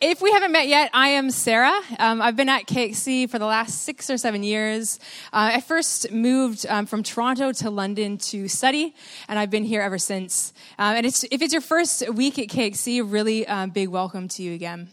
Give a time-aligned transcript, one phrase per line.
[0.00, 1.78] if we haven't met yet, I am Sarah.
[1.98, 4.98] Um, I've been at KXC for the last six or seven years.
[5.26, 8.94] Uh, I first moved um, from Toronto to London to study,
[9.28, 10.54] and I've been here ever since.
[10.78, 14.42] Um, and it's, if it's your first week at KXC, really um, big welcome to
[14.42, 14.88] you again.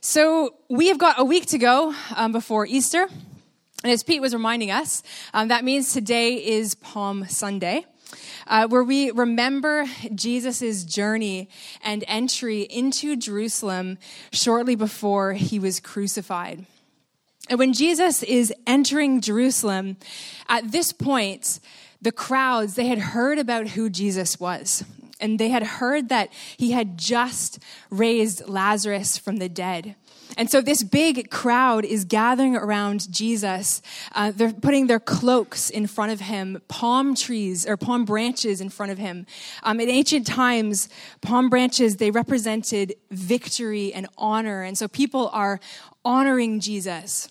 [0.00, 3.06] So we have got a week to go um, before Easter.
[3.82, 5.02] And as Pete was reminding us,
[5.34, 7.84] um, that means today is Palm Sunday
[8.46, 11.48] uh, where we remember Jesus' journey
[11.82, 13.98] and entry into Jerusalem
[14.32, 16.66] shortly before he was crucified.
[17.48, 19.96] And when Jesus is entering Jerusalem,
[20.48, 21.60] at this point,
[22.00, 24.84] the crowds, they had heard about who Jesus was.
[25.20, 27.58] And they had heard that he had just
[27.90, 29.94] raised Lazarus from the dead.
[30.36, 33.80] And so this big crowd is gathering around Jesus.
[34.12, 38.68] Uh, they're putting their cloaks in front of him, palm trees or palm branches in
[38.68, 39.26] front of him.
[39.62, 40.88] Um, in ancient times,
[41.20, 44.62] palm branches, they represented victory and honor.
[44.62, 45.60] And so people are
[46.04, 47.28] honoring Jesus.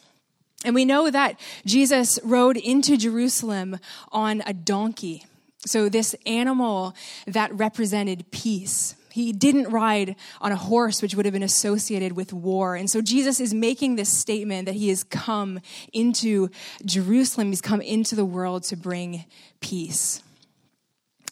[0.63, 3.79] And we know that Jesus rode into Jerusalem
[4.13, 5.25] on a donkey.
[5.65, 6.93] So, this animal
[7.25, 8.95] that represented peace.
[9.13, 12.75] He didn't ride on a horse, which would have been associated with war.
[12.75, 15.59] And so Jesus is making this statement that he has come
[15.93, 16.49] into
[16.83, 19.25] Jerusalem, he's come into the world to bring
[19.59, 20.23] peace.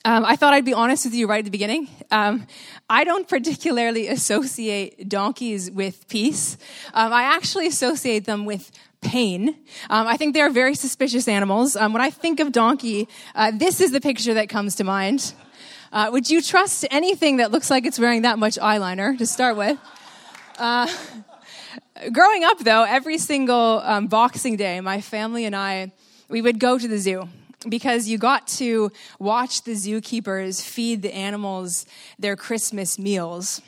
[0.04, 1.88] Um, I thought I'd be honest with you right at the beginning.
[2.10, 2.48] Um,
[2.90, 6.58] I don't particularly associate donkeys with peace.
[6.96, 9.50] Um, I actually associate them with pain.
[9.92, 11.76] Um, I think they're very suspicious animals.
[11.76, 15.36] Um, when I think of donkey, uh, this is the picture that comes to mind.
[15.92, 19.56] Uh, would you trust anything that looks like it's wearing that much eyeliner to start
[19.56, 19.78] with?
[20.58, 20.88] Uh,
[22.12, 25.92] growing up, though, every single um, Boxing Day, my family and I,
[26.28, 27.30] we would go to the zoo
[27.67, 31.86] because you got to watch the zookeepers feed the animals
[32.17, 33.62] their Christmas meals.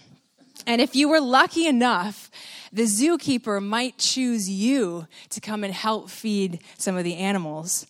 [0.66, 2.32] And if you were lucky enough,
[2.72, 7.86] the zookeeper might choose you to come and help feed some of the animals.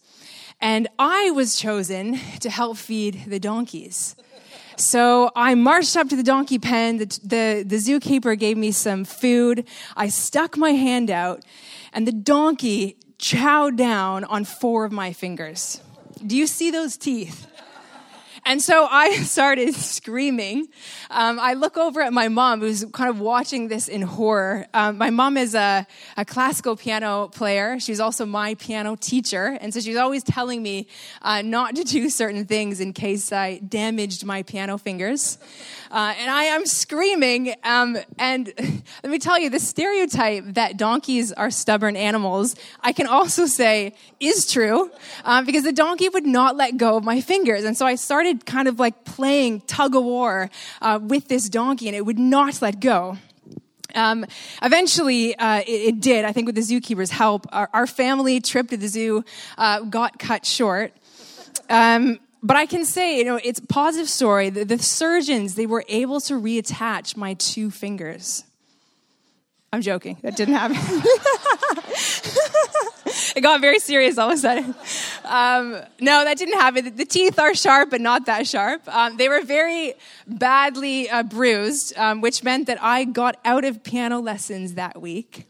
[0.59, 4.15] And I was chosen to help feed the donkeys.
[4.75, 6.97] So I marched up to the donkey pen.
[6.97, 9.67] The, the, the, zookeeper gave me some food.
[9.95, 11.43] I stuck my hand out,
[11.93, 15.79] and the donkey chowed down on four of my fingers.
[16.25, 17.47] Do you see those teeth?
[18.45, 20.67] And so I started screaming.
[21.09, 24.67] Um, I look over at my mom, who's kind of watching this in horror.
[24.73, 27.79] Um, my mom is a, a, classical piano player.
[27.79, 29.57] She's also my piano teacher.
[29.61, 30.87] And so she's always telling me
[31.21, 35.37] uh, not to do certain things in case I damaged my piano fingers.
[35.93, 37.53] Uh, and I am screaming.
[37.63, 38.51] Um, and
[39.03, 43.93] let me tell you, the stereotype that donkeys are stubborn animals, I can also say
[44.19, 44.91] is true
[45.23, 47.63] uh, because the donkey would not let go of my fingers.
[47.63, 50.49] And so I started started kind of like playing tug of war
[50.81, 53.17] uh, with this donkey, and it would not let go.
[53.95, 54.25] Um,
[54.61, 56.25] eventually, uh, it, it, did.
[56.25, 59.23] I think with the zookeeper's help, our, our family trip to the zoo
[59.57, 60.93] uh, got cut short.
[61.69, 64.49] Um, but I can say, you know, it's a positive story.
[64.49, 68.43] The, the surgeons they were able to reattach my two fingers.
[69.71, 70.17] I'm joking.
[70.21, 70.75] That didn't happen.
[73.35, 74.75] it got very serious all of a sudden.
[75.23, 76.95] Um, no, that didn't happen.
[76.95, 78.81] The teeth are sharp, but not that sharp.
[78.93, 79.93] Um, they were very
[80.27, 85.47] badly uh, bruised, um, which meant that I got out of piano lessons that week.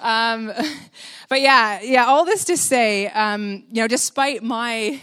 [0.00, 0.52] Um,
[1.28, 5.00] but yeah, yeah, all this to say, um, you know, despite my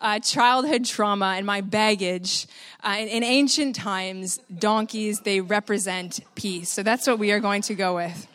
[0.00, 2.46] uh, childhood trauma and my baggage,
[2.82, 6.70] uh, in, in ancient times, donkeys, they represent peace.
[6.70, 8.26] So that's what we are going to go with.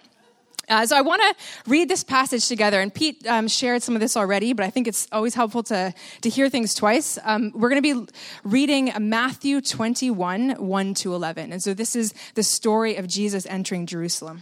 [0.67, 4.01] Uh, so I want to read this passage together, and Pete um, shared some of
[4.01, 7.19] this already, but I think it's always helpful to, to hear things twice.
[7.23, 8.11] Um, we're going to be
[8.43, 11.51] reading Matthew 21, 1 to 11.
[11.51, 14.41] And so this is the story of Jesus entering Jerusalem.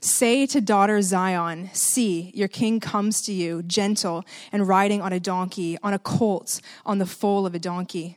[0.00, 5.20] Say to daughter Zion, See, your king comes to you, gentle and riding on a
[5.20, 8.16] donkey, on a colt, on the foal of a donkey.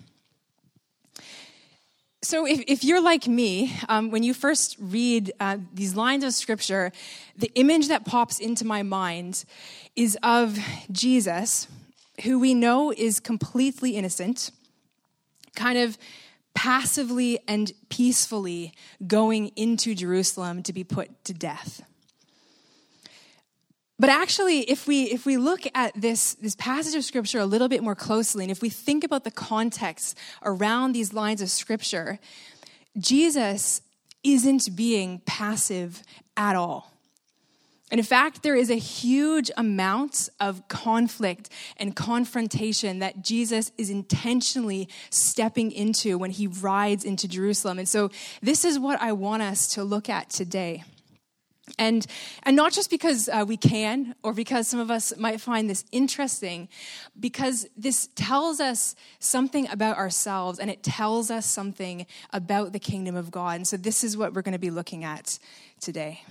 [2.23, 6.33] So, if, if you're like me, um, when you first read uh, these lines of
[6.33, 6.91] scripture,
[7.35, 9.43] the image that pops into my mind
[9.95, 10.59] is of
[10.91, 11.67] Jesus,
[12.23, 14.51] who we know is completely innocent,
[15.55, 15.97] kind of
[16.53, 18.73] passively and peacefully
[19.07, 21.81] going into Jerusalem to be put to death.
[24.01, 27.67] But actually, if we, if we look at this, this passage of scripture a little
[27.67, 32.17] bit more closely, and if we think about the context around these lines of scripture,
[32.97, 33.83] Jesus
[34.23, 36.01] isn't being passive
[36.35, 36.91] at all.
[37.91, 43.91] And in fact, there is a huge amount of conflict and confrontation that Jesus is
[43.91, 47.77] intentionally stepping into when he rides into Jerusalem.
[47.77, 48.09] And so,
[48.41, 50.85] this is what I want us to look at today.
[51.77, 52.05] And,
[52.43, 55.85] and not just because uh, we can or because some of us might find this
[55.91, 56.69] interesting,
[57.19, 63.15] because this tells us something about ourselves and it tells us something about the kingdom
[63.15, 63.55] of God.
[63.57, 65.39] And so, this is what we're going to be looking at
[65.79, 66.23] today.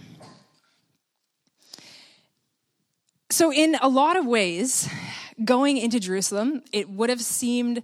[3.30, 4.88] So, in a lot of ways,
[5.44, 7.82] going into Jerusalem, it would have seemed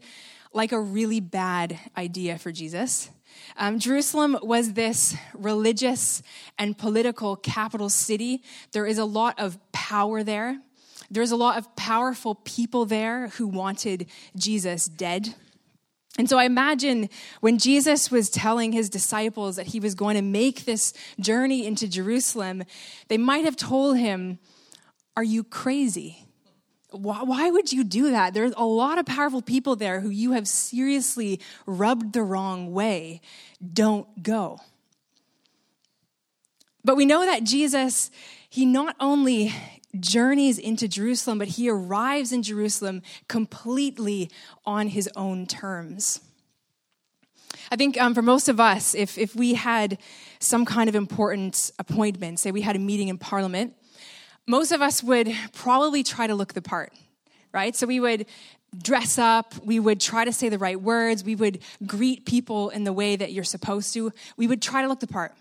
[0.52, 3.10] like a really bad idea for Jesus.
[3.56, 6.22] Um, Jerusalem was this religious
[6.58, 8.42] and political capital city.
[8.72, 10.60] There is a lot of power there.
[11.10, 14.06] There's a lot of powerful people there who wanted
[14.36, 15.34] Jesus dead.
[16.18, 17.10] And so I imagine
[17.40, 21.86] when Jesus was telling his disciples that he was going to make this journey into
[21.86, 22.64] Jerusalem,
[23.08, 24.38] they might have told him,
[25.16, 26.25] are you crazy?
[26.90, 28.32] Why, why, would you do that?
[28.32, 33.20] There's a lot of powerful people there who you have seriously rubbed the wrong way.
[33.72, 34.60] Don't go.
[36.84, 38.10] But we know that Jesus,
[38.48, 39.52] he not only
[39.98, 44.30] journeys into Jerusalem, but he arrives in Jerusalem completely
[44.64, 46.20] on his own terms.
[47.70, 49.98] I think um, for most of us, if, if we had
[50.38, 53.74] some kind of important appointment, say we had a meeting in Parliament,
[54.46, 56.92] most of us would probably try to look the part,
[57.52, 57.74] right?
[57.74, 58.26] So we would
[58.82, 62.84] dress up, we would try to say the right words, we would greet people in
[62.84, 64.12] the way that you're supposed to.
[64.36, 65.32] We would try to look the part.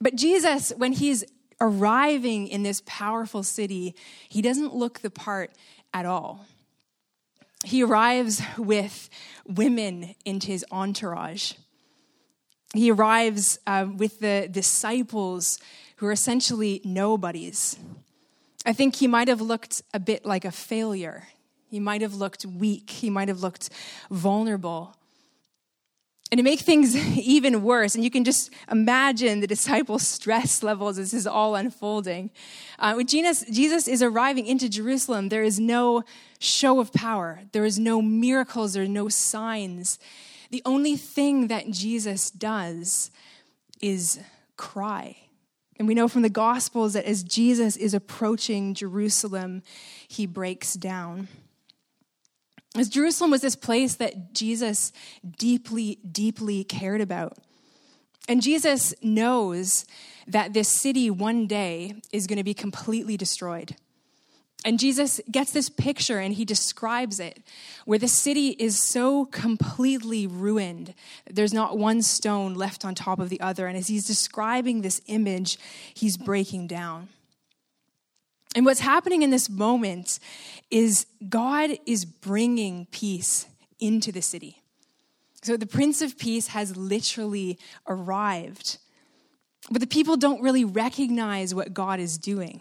[0.00, 1.24] But Jesus, when he's
[1.60, 3.94] arriving in this powerful city,
[4.28, 5.50] he doesn't look the part
[5.92, 6.46] at all.
[7.64, 9.10] He arrives with
[9.46, 11.54] women into his entourage.
[12.74, 15.58] He arrives uh, with the disciples
[15.96, 17.78] who are essentially nobodies.
[18.66, 21.28] I think he might have looked a bit like a failure.
[21.70, 22.90] He might have looked weak.
[22.90, 23.70] He might have looked
[24.10, 24.94] vulnerable.
[26.30, 30.98] And to make things even worse, and you can just imagine the disciples' stress levels
[30.98, 32.30] as this is all unfolding.
[32.78, 36.04] Uh, when Jesus, Jesus is arriving into Jerusalem, there is no
[36.38, 39.98] show of power, there is no miracles, there are no signs.
[40.50, 43.10] The only thing that Jesus does
[43.80, 44.18] is
[44.56, 45.16] cry.
[45.78, 49.62] And we know from the Gospels that as Jesus is approaching Jerusalem,
[50.08, 51.28] he breaks down.
[52.76, 54.92] As Jerusalem was this place that Jesus
[55.38, 57.38] deeply, deeply cared about.
[58.28, 59.86] And Jesus knows
[60.26, 63.76] that this city one day is going to be completely destroyed.
[64.64, 67.42] And Jesus gets this picture and he describes it
[67.84, 70.94] where the city is so completely ruined.
[71.30, 73.66] There's not one stone left on top of the other.
[73.66, 75.58] And as he's describing this image,
[75.94, 77.08] he's breaking down.
[78.56, 80.18] And what's happening in this moment
[80.70, 83.46] is God is bringing peace
[83.78, 84.62] into the city.
[85.42, 88.78] So the Prince of Peace has literally arrived.
[89.70, 92.60] But the people don't really recognize what God is doing.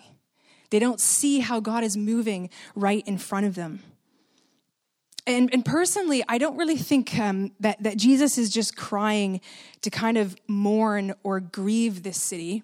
[0.70, 3.82] They don't see how God is moving right in front of them.
[5.26, 9.42] And, and personally, I don't really think um, that, that Jesus is just crying
[9.82, 12.64] to kind of mourn or grieve this city.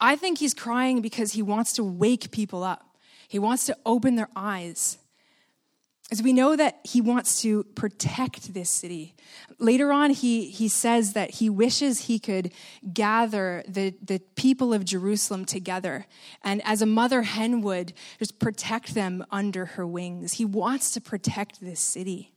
[0.00, 2.96] I think he's crying because he wants to wake people up,
[3.28, 4.98] he wants to open their eyes.
[6.12, 9.16] As we know that he wants to protect this city.
[9.58, 12.52] Later on, he, he says that he wishes he could
[12.92, 16.06] gather the, the people of Jerusalem together.
[16.44, 20.34] And as a mother hen would, just protect them under her wings.
[20.34, 22.32] He wants to protect this city.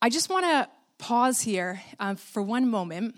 [0.00, 3.16] I just want to pause here um, for one moment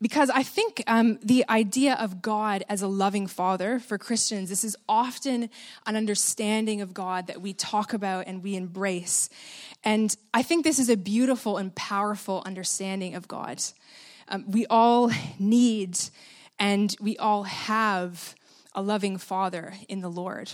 [0.00, 4.62] because I think um, the idea of God as a loving father for Christians, this
[4.62, 5.50] is often
[5.86, 9.28] an understanding of God that we talk about and we embrace.
[9.82, 13.60] And I think this is a beautiful and powerful understanding of God.
[14.28, 15.98] Um, we all need
[16.60, 18.34] and we all have
[18.74, 20.52] a loving father in the Lord.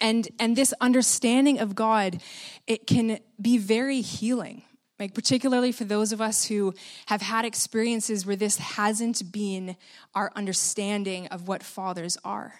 [0.00, 2.20] And, and this understanding of God,
[2.66, 4.64] it can be very healing
[5.04, 6.72] like, particularly for those of us who
[7.06, 9.76] have had experiences where this hasn't been
[10.14, 12.54] our understanding of what fathers are.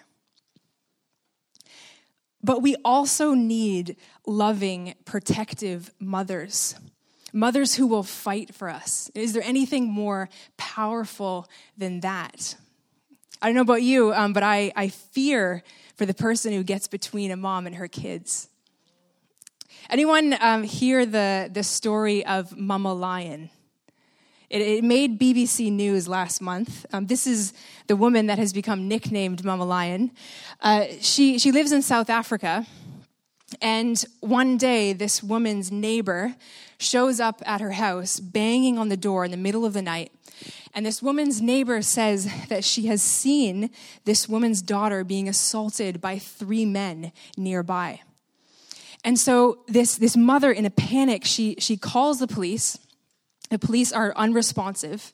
[2.43, 3.95] But we also need
[4.27, 6.75] loving, protective mothers.
[7.33, 9.09] Mothers who will fight for us.
[9.15, 12.55] Is there anything more powerful than that?
[13.41, 15.63] I don't know about you, um, but I, I fear
[15.95, 18.49] for the person who gets between a mom and her kids.
[19.89, 23.51] Anyone um, hear the, the story of Mama Lion?
[24.49, 26.85] It, it made BBC News last month.
[26.91, 27.53] Um, this is
[27.87, 30.11] the woman that has become nicknamed Mama Lion.
[30.59, 32.65] Uh, she, she lives in South Africa.
[33.61, 36.35] And one day, this woman's neighbor
[36.79, 40.11] shows up at her house, banging on the door in the middle of the night.
[40.73, 43.69] And this woman's neighbor says that she has seen
[44.03, 48.01] this woman's daughter being assaulted by three men nearby.
[49.05, 52.79] And so this, this mother, in a panic, she, she calls the police.
[53.51, 55.13] The police are unresponsive.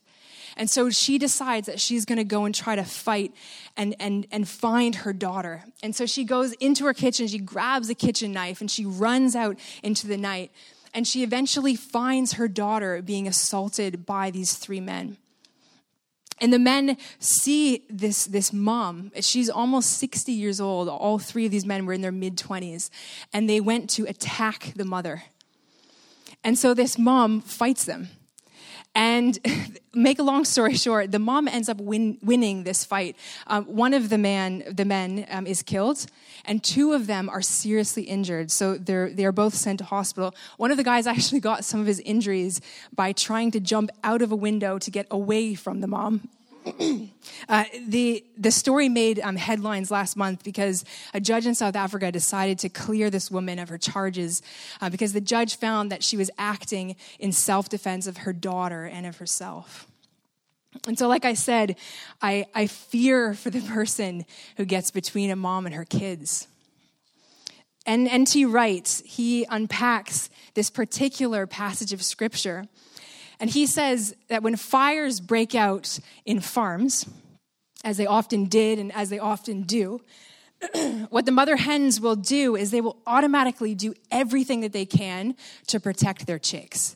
[0.55, 3.33] And so she decides that she's going to go and try to fight
[3.75, 5.65] and, and, and find her daughter.
[5.83, 9.35] And so she goes into her kitchen, she grabs a kitchen knife, and she runs
[9.35, 10.51] out into the night.
[10.93, 15.17] And she eventually finds her daughter being assaulted by these three men.
[16.41, 19.11] And the men see this, this mom.
[19.21, 20.89] She's almost 60 years old.
[20.89, 22.89] All three of these men were in their mid 20s.
[23.31, 25.23] And they went to attack the mother.
[26.43, 28.09] And so this mom fights them.
[28.93, 29.39] And
[29.93, 33.15] make a long story short, the mom ends up win, winning this fight.
[33.47, 36.05] Um, one of the man, the men, um, is killed,
[36.45, 38.51] and two of them are seriously injured.
[38.51, 40.35] So they're they are both sent to hospital.
[40.57, 42.61] One of the guys actually got some of his injuries
[42.93, 46.29] by trying to jump out of a window to get away from the mom
[47.49, 52.11] uh, the, the story made um, headlines last month because a judge in South Africa
[52.11, 54.41] decided to clear this woman of her charges
[54.79, 58.85] uh, because the judge found that she was acting in self defense of her daughter
[58.85, 59.87] and of herself.
[60.87, 61.75] And so, like I said,
[62.21, 64.25] I, I fear for the person
[64.57, 66.47] who gets between a mom and her kids.
[67.85, 68.45] And N.T.
[68.45, 72.67] Wright, he unpacks this particular passage of scripture
[73.41, 77.07] and he says that when fires break out in farms,
[77.83, 79.99] as they often did and as they often do,
[81.09, 85.35] what the mother hens will do is they will automatically do everything that they can
[85.65, 86.95] to protect their chicks.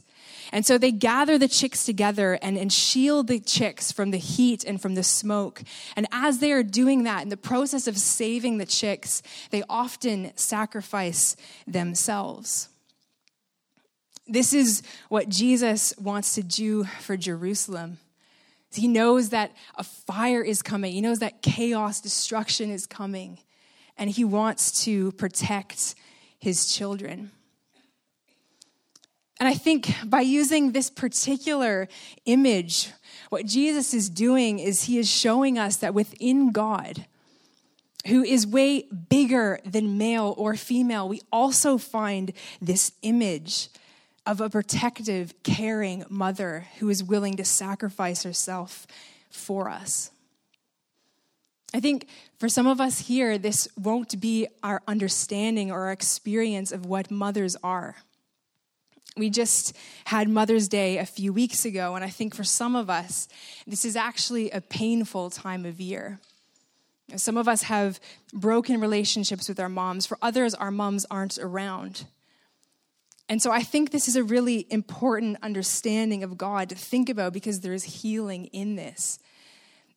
[0.51, 4.63] And so they gather the chicks together and, and shield the chicks from the heat
[4.63, 5.63] and from the smoke.
[5.95, 10.31] And as they are doing that, in the process of saving the chicks, they often
[10.35, 11.35] sacrifice
[11.65, 12.69] themselves.
[14.27, 17.99] This is what Jesus wants to do for Jerusalem.
[18.73, 23.39] He knows that a fire is coming, he knows that chaos, destruction is coming,
[23.97, 25.95] and he wants to protect
[26.39, 27.31] his children.
[29.39, 31.87] And I think by using this particular
[32.25, 32.91] image,
[33.29, 37.05] what Jesus is doing is he is showing us that within God,
[38.07, 43.69] who is way bigger than male or female, we also find this image
[44.25, 48.87] of a protective, caring mother who is willing to sacrifice herself
[49.29, 50.11] for us.
[51.73, 52.07] I think
[52.39, 57.11] for some of us here, this won't be our understanding or our experience of what
[57.11, 57.97] mothers are.
[59.17, 62.89] We just had Mother's Day a few weeks ago, and I think for some of
[62.89, 63.27] us,
[63.65, 66.19] this is actually a painful time of year.
[67.15, 67.99] Some of us have
[68.33, 70.05] broken relationships with our moms.
[70.05, 72.05] For others, our moms aren't around.
[73.27, 77.33] And so I think this is a really important understanding of God to think about
[77.33, 79.19] because there is healing in this.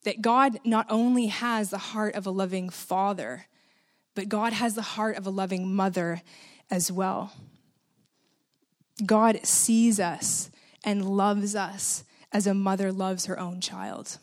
[0.03, 3.45] That God not only has the heart of a loving father,
[4.15, 6.21] but God has the heart of a loving mother
[6.71, 7.33] as well.
[9.05, 10.49] God sees us
[10.83, 14.17] and loves us as a mother loves her own child.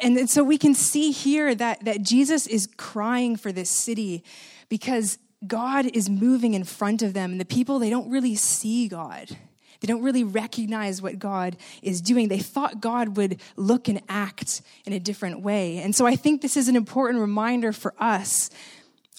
[0.00, 4.24] And so we can see here that, that Jesus is crying for this city
[4.68, 8.88] because God is moving in front of them, and the people, they don't really see
[8.88, 9.36] God.
[9.80, 12.28] They don't really recognize what God is doing.
[12.28, 15.78] They thought God would look and act in a different way.
[15.78, 18.50] And so I think this is an important reminder for us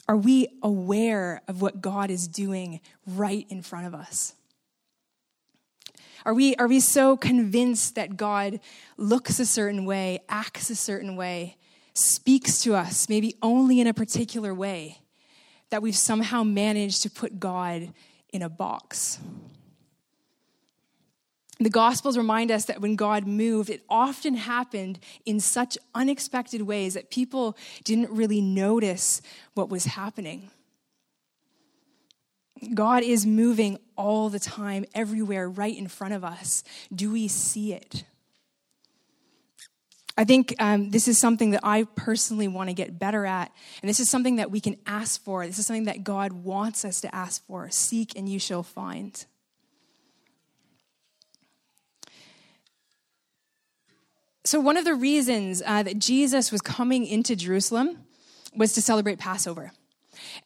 [0.10, 4.34] Are we aware of what God is doing right in front of us?
[6.26, 8.60] Are we, are we so convinced that God
[8.98, 11.56] looks a certain way, acts a certain way,
[11.94, 15.00] speaks to us, maybe only in a particular way,
[15.70, 17.94] that we've somehow managed to put God
[18.34, 19.20] in a box?
[21.60, 26.94] The Gospels remind us that when God moved, it often happened in such unexpected ways
[26.94, 29.22] that people didn't really notice
[29.56, 30.52] what was happening.
[32.74, 36.64] God is moving all the time, everywhere, right in front of us.
[36.94, 38.04] Do we see it?
[40.18, 43.52] I think um, this is something that I personally want to get better at.
[43.82, 45.46] And this is something that we can ask for.
[45.46, 47.70] This is something that God wants us to ask for.
[47.70, 49.26] Seek and you shall find.
[54.44, 58.06] So, one of the reasons uh, that Jesus was coming into Jerusalem
[58.56, 59.72] was to celebrate Passover.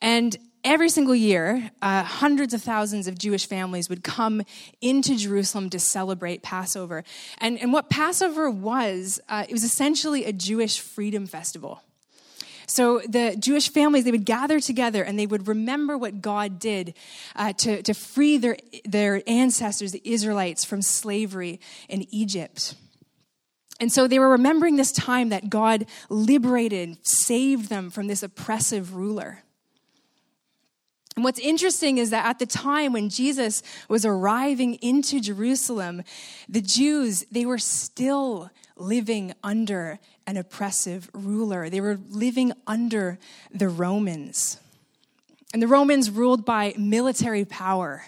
[0.02, 4.42] And every single year, uh, hundreds of thousands of Jewish families would come
[4.82, 7.04] into Jerusalem to celebrate Passover.
[7.40, 11.82] And, and what Passover was, uh, it was essentially a Jewish freedom festival.
[12.68, 16.94] So the Jewish families, they would gather together and they would remember what God did
[17.36, 22.76] uh, to, to free their, their ancestors, the Israelites, from slavery in Egypt.
[23.82, 28.96] And so they were remembering this time that God liberated, saved them from this oppressive
[28.96, 29.44] ruler.
[31.16, 36.04] And what's interesting is that at the time when Jesus was arriving into Jerusalem,
[36.48, 41.70] the Jews, they were still living under an oppressive ruler.
[41.70, 43.20] They were living under
[43.54, 44.60] the Romans.
[45.54, 48.04] And the Romans ruled by military power.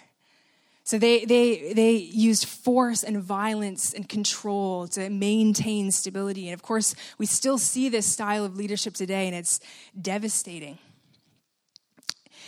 [0.85, 6.47] So they, they, they used force and violence and control to maintain stability.
[6.47, 9.59] And of course, we still see this style of leadership today, and it's
[9.99, 10.77] devastating.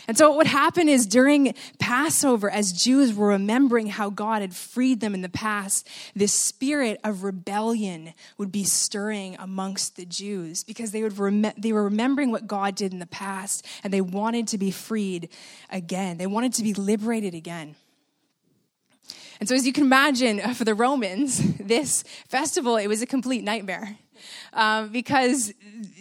[0.08, 4.54] And so, what would happen is during Passover, as Jews were remembering how God had
[4.54, 10.62] freed them in the past, this spirit of rebellion would be stirring amongst the Jews
[10.62, 14.00] because they, would rem- they were remembering what God did in the past and they
[14.00, 15.28] wanted to be freed
[15.70, 16.18] again.
[16.18, 17.74] They wanted to be liberated again.
[19.40, 23.44] And so, as you can imagine, for the Romans, this festival, it was a complete
[23.44, 23.96] nightmare.
[24.52, 25.52] Um, because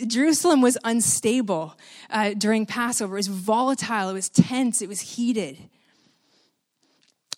[0.08, 1.76] Jerusalem was unstable
[2.10, 3.16] uh, during Passover.
[3.16, 5.58] It was volatile, it was tense, it was heated.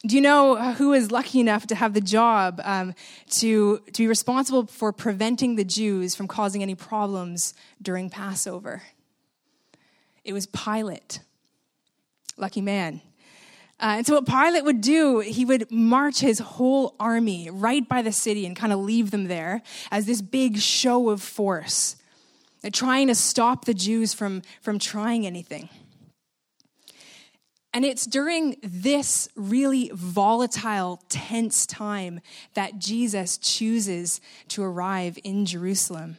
[0.06, 2.94] Do you know who was lucky enough to have the job um,
[3.32, 8.84] to, to be responsible for preventing the Jews from causing any problems during Passover?
[10.24, 11.20] It was Pilate.
[12.38, 13.02] Lucky man.
[13.80, 18.02] Uh, and so, what Pilate would do, he would march his whole army right by
[18.02, 19.62] the city and kind of leave them there
[19.92, 21.96] as this big show of force,
[22.64, 25.70] uh, trying to stop the Jews from, from trying anything.
[27.72, 32.22] And it's during this really volatile, tense time
[32.56, 36.18] that Jesus chooses to arrive in Jerusalem.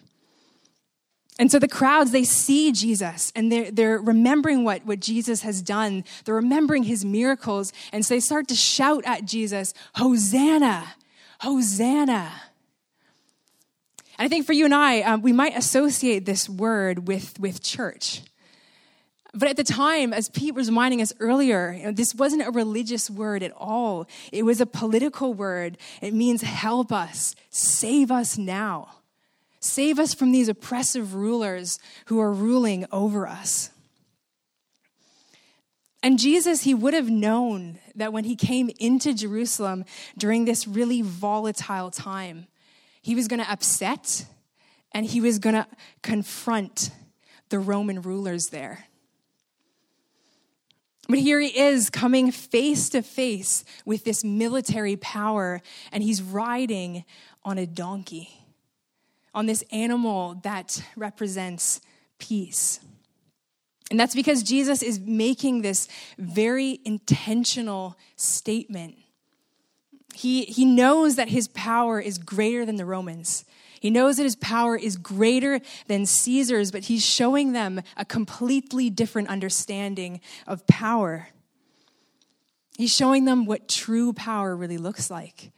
[1.38, 5.62] And so the crowds, they see Jesus and they're, they're remembering what, what Jesus has
[5.62, 6.04] done.
[6.24, 7.72] They're remembering his miracles.
[7.92, 10.94] And so they start to shout at Jesus, Hosanna,
[11.40, 12.32] Hosanna.
[14.18, 17.62] And I think for you and I, um, we might associate this word with, with
[17.62, 18.22] church.
[19.32, 22.50] But at the time, as Pete was reminding us earlier, you know, this wasn't a
[22.50, 24.08] religious word at all.
[24.32, 25.78] It was a political word.
[26.00, 28.97] It means help us, save us now.
[29.68, 33.68] Save us from these oppressive rulers who are ruling over us.
[36.02, 39.84] And Jesus, he would have known that when he came into Jerusalem
[40.16, 42.46] during this really volatile time,
[43.02, 44.24] he was going to upset
[44.92, 45.66] and he was going to
[46.02, 46.90] confront
[47.50, 48.86] the Roman rulers there.
[51.10, 55.60] But here he is coming face to face with this military power,
[55.92, 57.04] and he's riding
[57.44, 58.37] on a donkey
[59.34, 61.80] on this animal that represents
[62.18, 62.80] peace.
[63.90, 65.88] And that's because Jesus is making this
[66.18, 68.96] very intentional statement.
[70.14, 73.44] He, he knows that his power is greater than the Romans.
[73.80, 78.90] He knows that his power is greater than Caesar's, but he's showing them a completely
[78.90, 81.28] different understanding of power.
[82.76, 85.52] He's showing them what true power really looks like.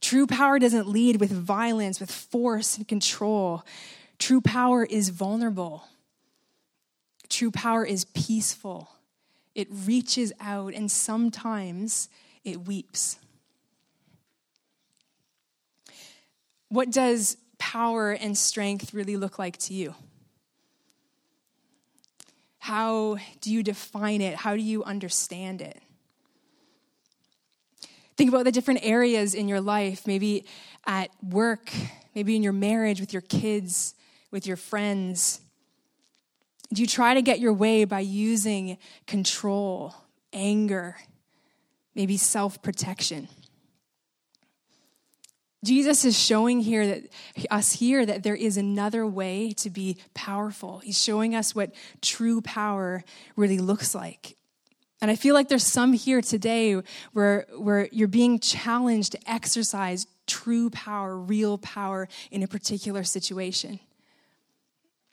[0.00, 3.64] True power doesn't lead with violence, with force and control.
[4.18, 5.84] True power is vulnerable.
[7.28, 8.90] True power is peaceful.
[9.54, 12.08] It reaches out and sometimes
[12.44, 13.18] it weeps.
[16.68, 19.94] What does power and strength really look like to you?
[22.70, 24.36] how do you define it?
[24.36, 25.82] How do you understand it?
[28.20, 30.44] Think about the different areas in your life, maybe
[30.86, 31.72] at work,
[32.14, 33.94] maybe in your marriage, with your kids,
[34.30, 35.40] with your friends.
[36.70, 39.94] Do you try to get your way by using control,
[40.34, 40.96] anger,
[41.94, 43.26] maybe self protection?
[45.64, 47.04] Jesus is showing here that
[47.50, 50.80] us here that there is another way to be powerful.
[50.80, 53.02] He's showing us what true power
[53.34, 54.36] really looks like.
[55.00, 56.80] And I feel like there's some here today
[57.12, 63.80] where, where you're being challenged to exercise true power, real power in a particular situation.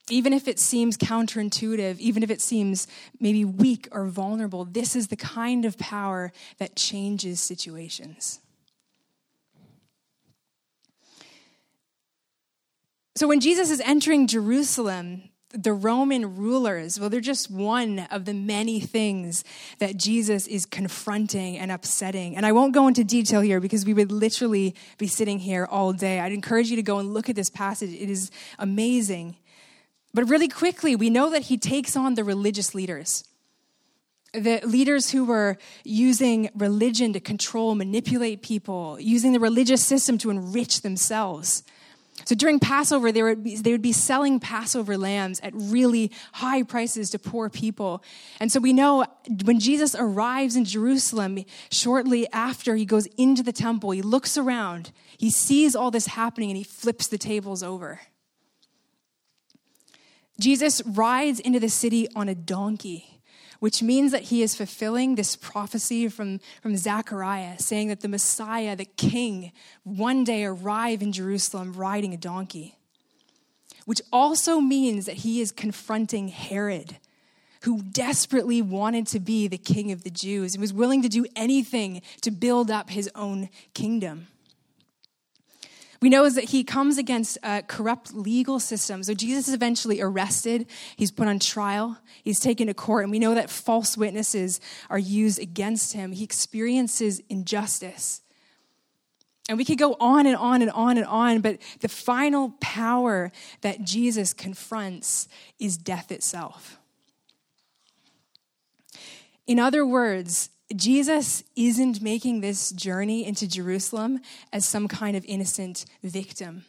[0.10, 2.88] Even if it seems counterintuitive, even if it seems
[3.20, 8.40] maybe weak or vulnerable, this is the kind of power that changes situations.
[13.16, 18.34] So when Jesus is entering Jerusalem, the Roman rulers, well, they're just one of the
[18.34, 19.44] many things
[19.80, 22.36] that Jesus is confronting and upsetting.
[22.36, 25.94] And I won't go into detail here because we would literally be sitting here all
[25.94, 26.20] day.
[26.20, 28.30] I'd encourage you to go and look at this passage, it is
[28.60, 29.38] amazing.
[30.14, 33.24] But really quickly, we know that he takes on the religious leaders.
[34.34, 40.30] The leaders who were using religion to control, manipulate people, using the religious system to
[40.30, 41.64] enrich themselves.
[42.26, 46.64] So during Passover, they would, be, they would be selling Passover lambs at really high
[46.64, 48.04] prices to poor people.
[48.40, 49.06] And so we know
[49.46, 51.40] when Jesus arrives in Jerusalem,
[51.72, 56.50] shortly after he goes into the temple, he looks around, he sees all this happening,
[56.50, 58.02] and he flips the tables over.
[60.40, 63.17] Jesus rides into the city on a donkey
[63.60, 68.76] which means that he is fulfilling this prophecy from, from Zechariah, saying that the Messiah,
[68.76, 69.52] the king,
[69.84, 72.76] one day arrive in Jerusalem riding a donkey.
[73.86, 76.98] Which also means that he is confronting Herod,
[77.64, 81.26] who desperately wanted to be the king of the Jews and was willing to do
[81.36, 84.28] anything to build up his own kingdom.
[86.02, 89.02] We know is that he comes against a corrupt legal system.
[89.04, 90.68] So Jesus is eventually arrested.
[90.96, 91.98] He's put on trial.
[92.24, 93.04] He's taken to court.
[93.04, 96.12] And we know that false witnesses are used against him.
[96.12, 98.22] He experiences injustice.
[99.50, 103.32] And we could go on and on and on and on, but the final power
[103.62, 106.80] that Jesus confronts is death itself.
[109.48, 114.20] In other words, Jesus isn't making this journey into Jerusalem
[114.52, 116.66] as some kind of innocent victim.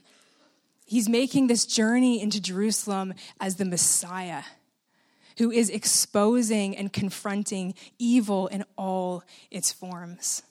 [0.86, 4.42] He's making this journey into Jerusalem as the Messiah
[5.38, 10.42] who is exposing and confronting evil in all its forms.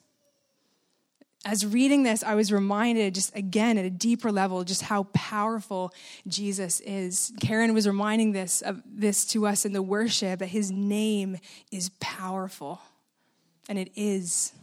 [1.45, 5.93] As reading this, I was reminded, just again at a deeper level, just how powerful
[6.27, 7.31] Jesus is.
[7.39, 11.37] Karen was reminding this of this to us in the worship that his name
[11.71, 12.81] is powerful
[13.69, 14.53] and it is.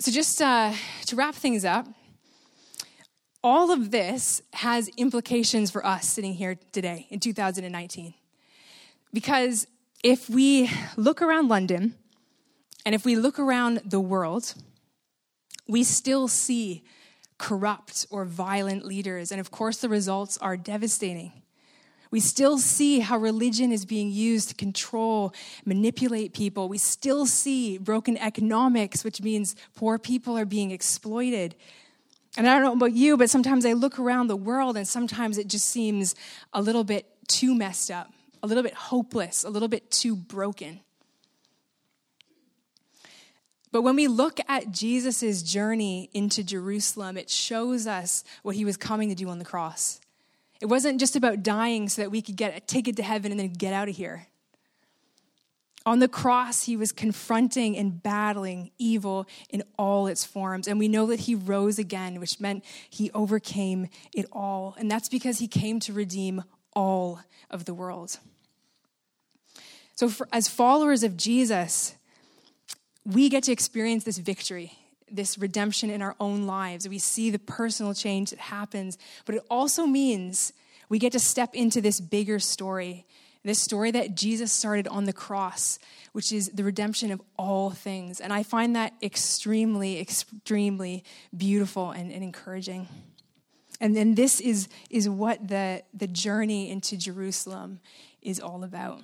[0.00, 0.72] So, just uh,
[1.06, 1.86] to wrap things up,
[3.42, 8.14] all of this has implications for us sitting here today in 2019.
[9.12, 9.66] Because
[10.02, 11.94] if we look around London
[12.84, 14.54] and if we look around the world,
[15.68, 16.84] we still see
[17.38, 19.32] corrupt or violent leaders.
[19.32, 21.32] And of course, the results are devastating.
[22.12, 25.32] We still see how religion is being used to control,
[25.64, 26.68] manipulate people.
[26.68, 31.56] We still see broken economics, which means poor people are being exploited.
[32.36, 35.38] And I don't know about you, but sometimes I look around the world and sometimes
[35.38, 36.14] it just seems
[36.52, 40.80] a little bit too messed up, a little bit hopeless, a little bit too broken.
[43.70, 48.76] But when we look at Jesus' journey into Jerusalem, it shows us what he was
[48.76, 50.01] coming to do on the cross.
[50.62, 53.40] It wasn't just about dying so that we could get a ticket to heaven and
[53.40, 54.28] then get out of here.
[55.84, 60.68] On the cross, he was confronting and battling evil in all its forms.
[60.68, 64.76] And we know that he rose again, which meant he overcame it all.
[64.78, 66.44] And that's because he came to redeem
[66.76, 67.18] all
[67.50, 68.20] of the world.
[69.96, 71.96] So, for, as followers of Jesus,
[73.04, 74.78] we get to experience this victory
[75.14, 76.88] this redemption in our own lives.
[76.88, 80.52] We see the personal change that happens, but it also means
[80.88, 83.06] we get to step into this bigger story,
[83.44, 85.78] this story that Jesus started on the cross,
[86.12, 88.20] which is the redemption of all things.
[88.20, 91.04] And I find that extremely, extremely
[91.36, 92.88] beautiful and, and encouraging.
[93.80, 97.80] And then this is, is what the, the journey into Jerusalem
[98.20, 99.00] is all about.